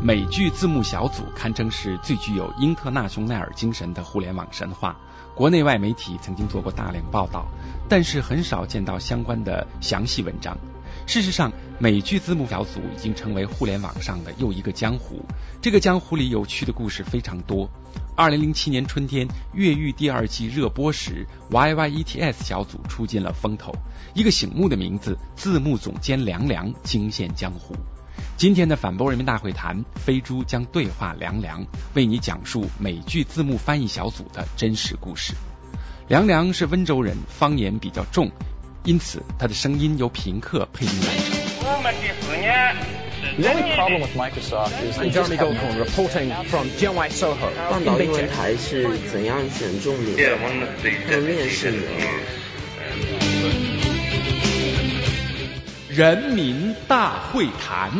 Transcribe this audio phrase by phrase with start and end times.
[0.00, 4.96] 美剧字幕小组堪称是最具有英特纳雄耐尔精神的互联网神话，
[5.34, 7.48] 国内外媒体曾经做过大量报道，
[7.88, 10.56] 但是很少见到相关的详细文章。
[11.06, 15.20] 事实上，美剧字幕小组已经成为互联网上的又一个江湖。
[15.60, 17.68] 这个江湖里有趣的故事非常多。
[18.14, 23.72] 二零零七年春天，《越狱》第二季热播时，YYETS 小组出尽了风头。
[24.14, 27.74] 一个醒目的名字——字幕总监凉凉，惊现江湖。
[28.38, 35.34] 今天的反播人民大会谈，飞猪将对话凉凉，为你讲述美剧字幕翻译小组的真实故事。
[36.06, 38.30] 凉凉是温州人，方言比较重。
[38.84, 41.36] 因此，他的声音由平克配音完成。
[41.64, 42.76] 我们的思念。
[43.40, 47.50] The only problem with Microsoft is I'm Jeremy Goldcorn reporting from GMI Soho.
[47.68, 50.38] 半岛英文台是怎样选中你的？
[51.10, 51.90] 他们面试你了？
[55.90, 57.90] 人民大会谈。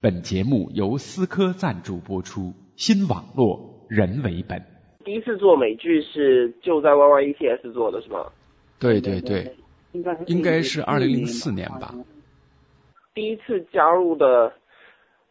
[0.00, 4.64] 本节目由思科赞助播出，新网络人为本。
[5.04, 8.26] 第一次做美剧是就在 YYETS 做的是吗？
[8.78, 9.56] 对对对，
[10.26, 11.94] 应该是二零零四年吧。
[13.14, 14.52] 第一次加入的，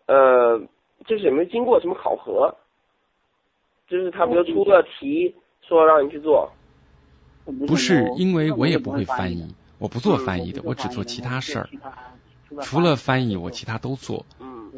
[0.08, 0.60] 呃，
[1.06, 2.54] 就是有没有经过什么考核？
[3.88, 6.52] 就是他们就出个题，说让你去做。
[7.46, 11.70] 不是，因为我也不会翻译，我不做翻译的，我只做其他事儿。
[12.62, 14.26] 除了翻译，我其他都做。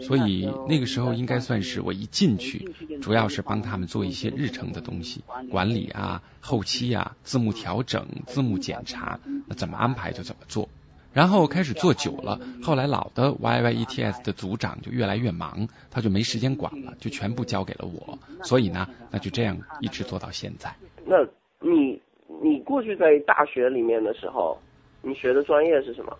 [0.01, 10.69] 所以那个时候应该算是我一进去，主要是帮他们做一些日程的东西，管理啊、后期啊、字幕调整、字幕检查，那怎么安排就怎么做。
[11.11, 18.19] 然后开始做久了，后来老的 YYETS 的组长就越来越忙，他就没时间管了，就全部交给了我。
[18.43, 20.73] 所以呢，那就这样一直做到现在。
[21.05, 21.17] 那
[21.59, 21.99] 你
[22.41, 24.57] 你过去在大学里面的时候，
[25.01, 26.17] 你学的专业是什么？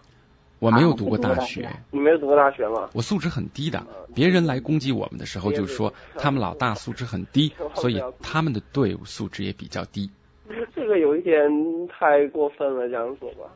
[0.60, 2.90] 我没有读过大学，你没有读过大学吗？
[2.94, 10.10] 我素质很低的，别人来攻击我们的时候就说他们老大素质很低， 所以他们的队伍素质也比较低。
[10.76, 11.50] 这个有一点
[11.88, 13.50] 太过分了，这样说吧。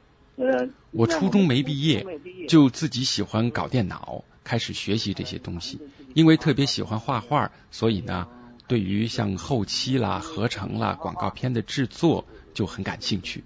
[0.92, 2.06] 我初中没毕业，
[2.48, 5.80] 就自己喜欢搞电脑，开始学习这些东西。
[6.16, 8.28] 因为特别喜欢画画，所以呢，
[8.68, 13.44] 对于像后期啦、合成啦、广告片的制作就很感兴趣。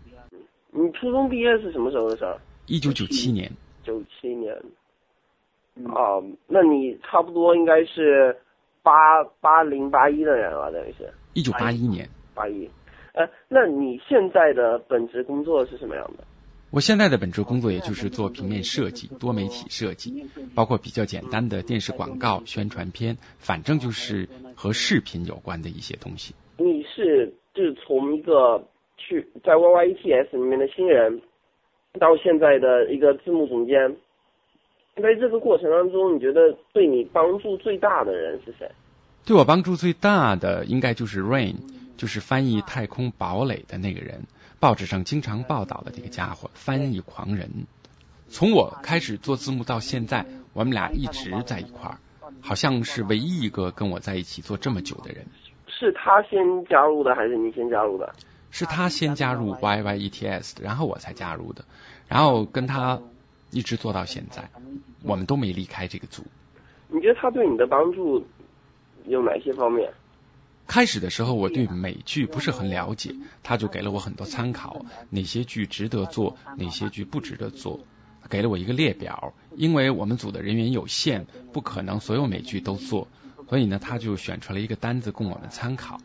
[0.71, 2.39] 你初中毕业是什么时候的事儿？
[2.65, 3.51] 一九九七年，
[3.83, 4.53] 九七年，
[5.85, 8.37] 啊，那你差不多应该是
[8.83, 11.13] 八八零八一的人了，等于是。
[11.33, 12.09] 一九八一年。
[12.33, 12.69] 八一，
[13.13, 16.23] 呃，那你现在的本职工作是什么样的？
[16.69, 26.35] 我现在的本职工作也就是做平面设计、多媒体设计，包括比较简单的电视广告、宣传片，反正就是和视频有关的一些东西。
[26.57, 28.67] 你是就是从一个
[28.97, 31.21] 去在 YYETS 里面的新人。
[31.99, 33.95] 到现在的一个字幕总监，
[34.97, 38.69] 在这个过程当中，你觉得对你帮助最大的人是谁？
[39.25, 41.55] 对我帮助最大的应该就是 Rain，
[41.95, 44.25] 就是翻译《太空堡垒》的那个人，
[44.59, 47.49] 报纸上经常报道的这个家伙，翻译狂人。
[48.27, 51.97] 从我开始做字幕到现在，我们俩一直在一块儿，
[52.41, 55.25] 好像是唯一一个跟我在一起做这么久的人。
[55.67, 58.13] 是他先加入的，还是你先加入的？
[58.51, 61.65] 是他先加入 YYETS 的，然后我才加入的，
[62.07, 62.99] 然后跟他
[63.51, 64.49] 一直做到现在，
[65.03, 66.23] 我们都没离开这个组。
[66.89, 68.25] 你觉得他对你的帮助
[69.05, 69.91] 有哪些方面？
[70.65, 77.79] 开始的时候我对美剧不是很了解，他就给了我很多参考，哪些剧值得做，哪些剧不值得做，
[78.29, 79.33] 给了我一个列表。
[79.55, 83.07] 因为我们组的人员有限，不可能所有美剧都做，
[83.49, 85.99] 所以呢，他就选出来一个单子供我们参考。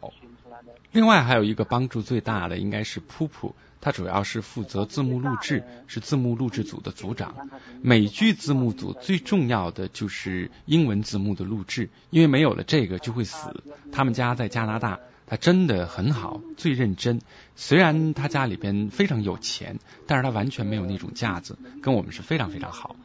[0.93, 7.49] 另外还有一个帮助最大的应该是噗噗，他主要是负责字幕录制，是字幕录制组的组长。
[7.81, 13.63] 美剧字幕组最重要的就是英文字幕的录制，因为没有了这个就会死。
[13.91, 17.23] 他们家在加拿大，他真的很好，最认真。
[17.57, 22.97] 虽然他家里边非常有钱，但是他完全没有那种架子，跟我们是非常非常好。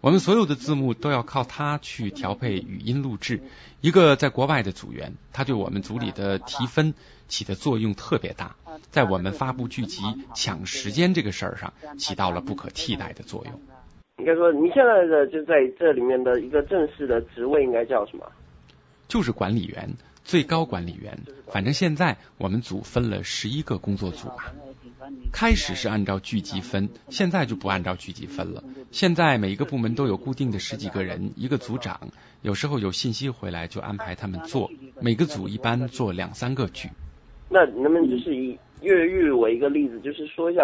[0.00, 3.42] 我们所有的字幕都要靠他去调配语音录制。
[3.82, 6.94] 一个在国外的组员，他对我们组里的提分
[7.28, 8.56] 起的作用特别大，
[8.90, 10.02] 在我们发布剧集
[10.34, 13.60] 抢时间这个事儿上起到了不可替代的作用。
[14.18, 18.26] 应该说，你现在的就在这里面的一个正式的职位应该叫什么？
[19.06, 19.94] 就是管理员，
[20.24, 21.18] 最高管理员。
[21.48, 24.54] 反正现在我们组分了十一个工作组吧。
[25.32, 28.64] 开始是按照剧集分，现在就不按照剧集分了。
[28.90, 32.10] 现在每一个部门都有固定的十几个人，一个组长，
[32.42, 34.70] 有时候有信息回来就安排他们做。
[35.00, 36.88] 每个组一般做两三个剧。
[37.48, 40.62] 那能不能就是以越狱为一个例子，就是说一下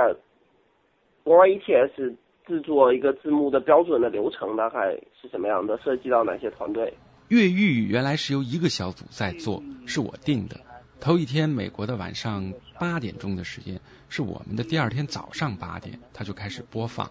[1.25, 2.15] ，YETS
[2.47, 5.79] 制作一个字幕的标准的流程大概是什么样的？
[5.85, 6.95] 涉及到哪些团队？
[7.29, 10.61] 越狱原来是由一个小组在做，是我定的。
[11.01, 17.11] 头一天美国的晚上八点钟的时间，是我们的第二天早上八点，他就开始播放。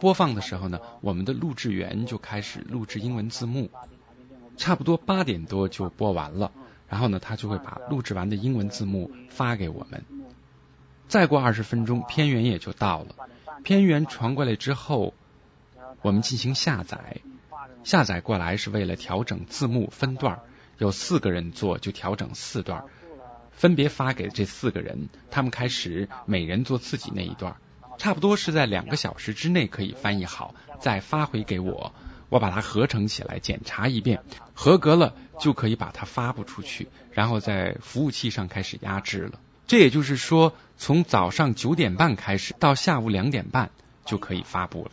[0.00, 3.70] 播放的时候呢，我们的录制员就开始录制英文字幕。
[4.56, 6.52] 差不多八点多就播完了，
[6.88, 10.04] 然后呢，他就会把录制完的英文字幕发给我们。
[11.08, 13.14] 再过二十分钟，片源也就到了。
[13.62, 15.14] 片源传过来之后，
[16.02, 17.20] 我们进行下载。
[17.84, 20.40] 下载过来是为了调整字幕分段，
[20.76, 22.84] 有四个人做就调整四段，
[23.60, 27.56] 分别发给这四个人，他们开始每人做自己那一段，
[27.98, 31.92] 差不多是在两个小时之内可以翻译好，再发回给我，
[32.30, 34.22] 我把它合成起来检查一遍，
[34.54, 39.32] 合格了就可以把它发布出去，然后在服务器上开始压制了。
[39.66, 43.68] 这也就是说，从早上九点半开始到下午两点半
[44.06, 44.92] 就可以发布了。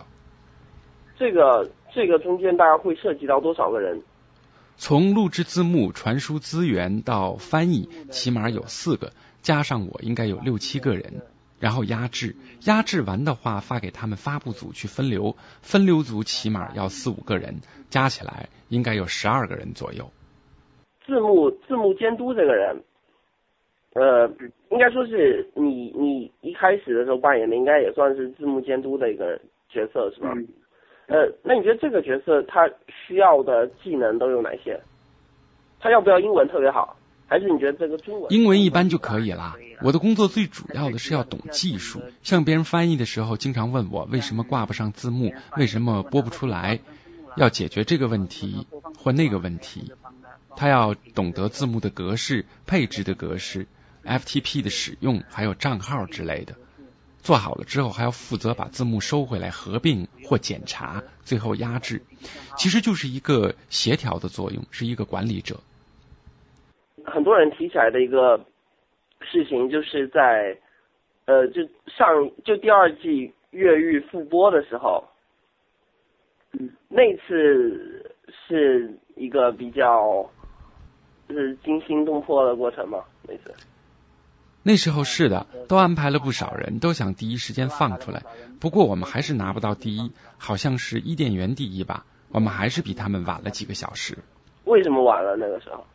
[1.17, 1.71] 这个。
[1.95, 3.99] 这个中间大概会涉及到多少个人？
[4.77, 11.21] 从录制字幕、传输资源到翻译，起码有四个，加上我应该有六七个人。
[11.59, 12.35] 然后压制，
[12.65, 20.11] 压制完的话发给他们发布组去分流，分流组起码要四五个人，加起来应该有十二个人左右。
[21.03, 22.83] 字幕字幕监督这个人，
[23.95, 24.29] 呃，
[24.69, 30.35] 应该说是你你一开始的时候扮演的，应该也算是字幕监督的一个角色，是吧？
[31.07, 34.79] 呃，那你觉得这个角色他需要的技能都有哪些？
[35.79, 36.97] 他要不要英文特别好？
[37.29, 38.31] 还是你觉得这个中文？
[38.31, 39.55] 英文一般就可以啦。
[39.81, 46.79] 我的工作最主要的是要懂技术，向别人翻译的时候，经常问我为什么挂不上字幕，为什么播不出来，
[47.35, 48.65] 要解决这个问题
[48.97, 49.91] 或那个问题。
[50.55, 53.67] 他要懂得字幕的格式、配置的格式、
[54.03, 56.55] FTP 的使用，还有账号之类的。
[57.27, 62.01] 做好了之后，还要负责把字幕收回来、合并或检查，最后压制。
[62.55, 65.57] 其实就是一个协调的作用，是一个管理者。
[67.03, 68.39] 很多人提起来的一个
[69.19, 70.57] 事情，就是在
[71.25, 72.07] 呃，就上
[72.45, 75.03] 就第二季越狱复播的时候，
[76.53, 78.09] 嗯，那次
[78.47, 80.25] 是一个比较
[81.27, 83.53] 就是惊心动魄的过程嘛，那次。
[84.67, 88.23] 那时候是的，都安排了不少人，都想第一时间放出来。
[88.59, 92.05] 不过我们还是拿不到第一，好像是伊甸园第一吧。
[92.31, 94.17] 我们还是比他们晚了几个小时。
[94.65, 95.37] 为什么晚了？
[95.37, 95.85] 那个时候？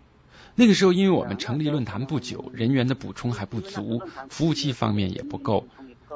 [0.54, 5.68] 那个时候，因为我们成立论坛不久，人员的补充还不足，服务器方面也不够，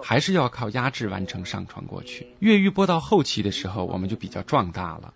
[0.03, 2.29] 还是要靠压制完成上传过去。
[2.39, 5.13] 越狱播到后期的时候，我们就比较壮大了。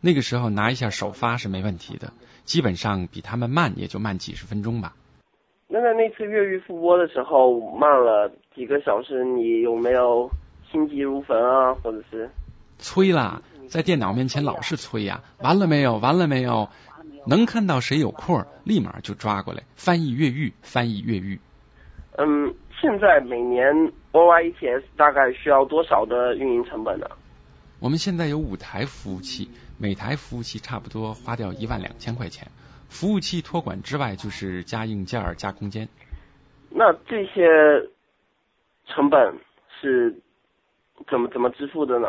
[0.00, 2.12] 那个时候拿一下首发是没问题的，
[2.44, 4.94] 基本上比他们慢，也就慢几十分钟吧。
[5.74, 10.30] 那在那次越狱复播的时候慢了几个小时，你有没有
[10.70, 11.72] 心急如焚啊？
[11.72, 12.28] 或者是
[12.78, 15.96] 催啦，在电脑面前老是催呀，完了没有？
[15.96, 16.68] 完了没有？
[17.26, 21.40] 能看到谁有空，立马就抓过来翻译越狱，翻译越狱。
[22.18, 23.64] 嗯，现在每年
[24.12, 27.06] OYETS 大概需要多少的运营成本呢？
[27.80, 29.48] 我们现在有五台服务器，
[29.78, 32.48] 每台服务器差不多花掉一万两千块钱。
[32.92, 35.88] 服务器托管之外，就是加硬件、加空间。
[36.70, 37.42] 那这些
[38.86, 39.34] 成本
[39.80, 40.14] 是
[41.10, 42.08] 怎么怎么支付的呢？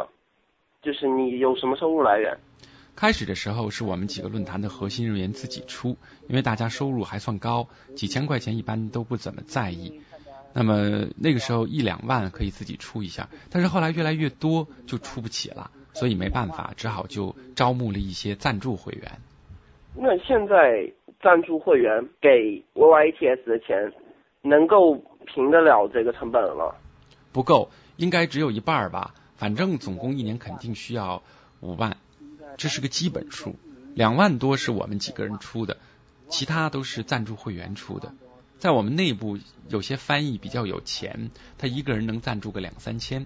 [0.81, 2.37] 就是你有什么收入来源？
[2.95, 10.01] 开始的时候是我们几个论坛的核心人员自己出，因为大家收入还算高，几千块钱一般都不怎么在意。
[10.53, 19.19] 那么那个时候一两万可以自己出一下，但是后来越来越多就出不起了，所以没办法，只好就招募了一些赞助会员。
[19.95, 23.93] 那现在赞助会员给 YYTS 的钱，
[24.41, 24.95] 能够
[25.25, 26.75] 平得了这个成本了？
[27.31, 29.13] 不够，应该只有一半吧。
[29.35, 31.21] 反正总共一年肯定需要
[31.59, 31.97] 五万，
[32.57, 33.55] 这是个基本数。
[33.93, 35.77] 两万多是我们几个人出的，
[36.27, 38.13] 其他都是赞助会员出的。
[38.57, 39.37] 在我们内部，
[39.69, 43.25] 有些翻译比较有钱，他一个人能赞助个两三千。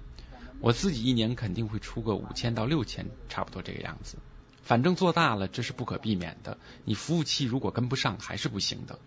[0.60, 4.18] 我自己一年肯定会出个五千到六千，差不多这个样子。
[4.68, 6.58] 反正做大了，这是不可避免的。
[6.84, 9.00] 你服务器如果跟不上，还是不行的。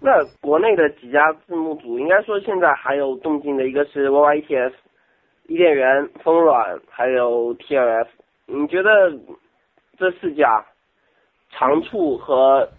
[0.00, 4.72] 那国内的几家字幕组，应该说现在还有动静的一个是 YYTS、
[5.46, 8.08] 伊甸园、风软，还有 TLF。
[8.46, 8.90] 你觉得
[9.98, 10.64] 这四家
[11.50, 12.70] 长处和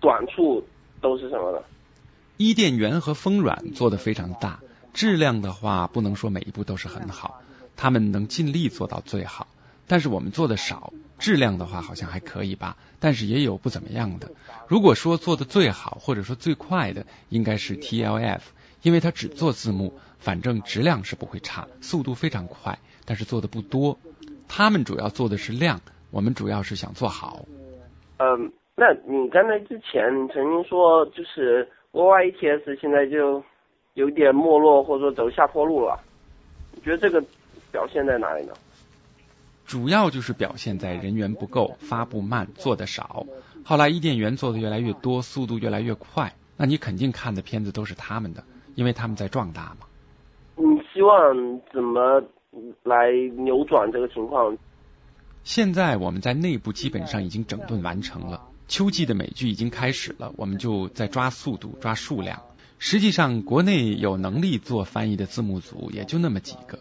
[0.00, 0.64] 短处
[1.02, 1.62] 都是什么呢？
[2.38, 4.60] 伊甸园和风软做的非常大，
[4.94, 7.42] 质量的话不能说每一步都是很好，
[7.76, 9.46] 他们能尽力做到最好。
[9.92, 14.30] 但是我们做的少，质量的话好像还可以吧，但是也有不怎么样的。
[14.66, 18.40] 如果说做的最好或者说最快的，应该是 TLF，
[18.80, 23.98] 因为它只做字幕，反正质量是不会差，速度非常快，但是做的不多。
[24.48, 27.44] 他们主要做的是量，我们主要是想做好。
[28.16, 33.44] 嗯，那你刚才之前曾经说，就是 YYETS 现在就
[33.92, 36.00] 有点没落，或者说走下坡路了。
[36.74, 37.22] 你觉得这个
[37.70, 38.54] 表现在哪里呢？
[39.66, 43.26] 主要就是表现在人员不够，发布慢，做的少。
[43.64, 49.86] 后来伊甸园做的越来越多，速度越来越快，那你肯定看的片子都是他们的，因为他们在壮大嘛。
[50.56, 51.34] 你希望
[51.72, 52.22] 怎么
[52.82, 54.56] 来扭转这个情况？
[55.44, 62.42] 现在我们在内部基本上已经整顿完成了，秋季的美剧已经开始了，我们就在抓速度、抓数量。
[62.78, 66.80] 实际上，国内有能力做翻译的字幕组也就那么几个。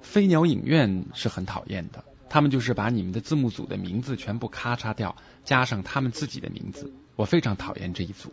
[0.00, 2.04] 飞鸟影院是很讨厌的，
[2.34, 5.14] 他们就是把你们的字幕组的名字全部咔嚓掉，
[5.44, 8.28] 加上他们自己的名字，我非常讨厌这一组。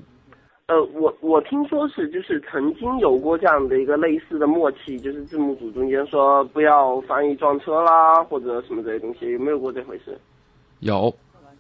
[0.66, 10.18] 呃，我我听说是就是曾经有过这样的一个类似的默契，就是字幕组中间说不要翻译撞车啦，或者什么这些东西，有没有过这回事？
[10.80, 11.16] 有，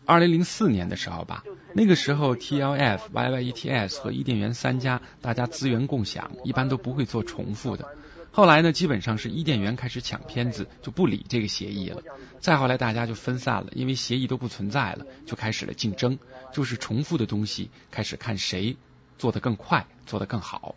[0.07, 1.43] 二零零四年的时候吧，
[1.73, 7.85] 那个时候 TLF、YYETS 和伊甸园三家大家资源共享，一般都不会做重复的。
[8.31, 12.01] 后来呢，基本上是伊甸园开始抢片子，就不理这个协议了。
[12.39, 16.17] 再后来大家就分散了，因为协议都不存在了，就开始了竞争，
[16.53, 18.75] 就是重复的东西开始看谁。
[19.17, 20.73] 做得更快，做得更好。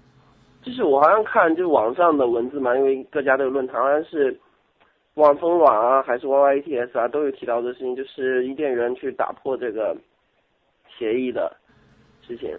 [0.63, 4.39] 就是我好像看就是网上的文字嘛，因为各家都有论坛，好像是
[5.15, 9.97] 网风网啊，还是 YYTS 啊，都有提到的事情，就是伊甸园去打破这个
[10.99, 11.57] 协议的
[12.29, 12.51] 事情。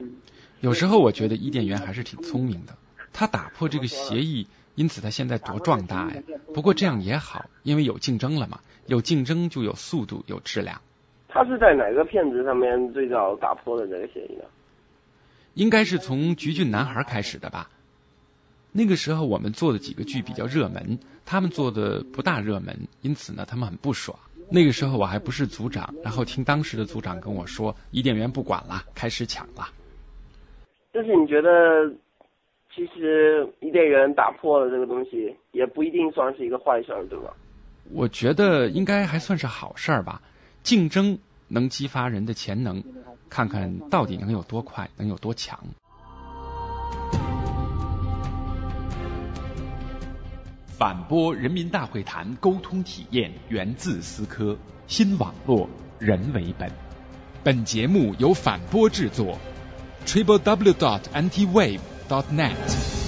[0.00, 0.16] 嗯，
[0.62, 2.74] 有时候我觉得伊甸园还是挺聪明的，
[3.12, 6.22] 他打破这个协议，因此他现在多壮大呀。
[6.54, 10.80] 不过这样也好，因为有竞争了嘛，有竞争就有速度，有质量。
[11.28, 14.44] 他是在哪个片子上面最早打破的这个协议呢？
[15.54, 17.70] 应该是从《橘郡男孩》开始的吧。
[18.72, 24.18] 那个时候我们做的几个剧比较热门，他们做的不大热门，因此呢，他们很不爽。
[24.48, 29.68] 那个时候我还不是组长，然后听当时的组长跟我说，伊甸园不管了，开始抢了。
[30.92, 31.92] 就是你觉得，
[32.74, 37.34] 其实伊甸园打破了这个东西，也不一定算是一个坏事，对吧？
[37.92, 40.22] 我觉得应该还算是好事吧。
[40.62, 42.82] 竞争能激发人的潜能。
[43.28, 45.60] 看看到底能有多快，能有多强。
[50.66, 54.58] 反播人民大会谈沟通体验源自思科
[54.88, 55.68] 新网络
[56.00, 56.72] 人为本。
[57.44, 59.38] 本节目由反播制作
[60.04, 61.99] ，triple w dot anti wave dot
[62.32, 62.99] net。